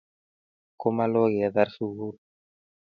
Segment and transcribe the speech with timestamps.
[0.81, 2.15] Komalo ketar sugul.